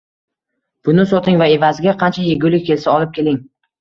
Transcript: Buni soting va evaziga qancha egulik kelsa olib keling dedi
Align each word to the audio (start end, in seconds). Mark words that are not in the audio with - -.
Buni 0.87 1.05
soting 1.11 1.37
va 1.41 1.49
evaziga 1.57 1.95
qancha 2.05 2.25
egulik 2.33 2.67
kelsa 2.71 2.95
olib 2.95 3.13
keling 3.19 3.39
dedi 3.43 3.49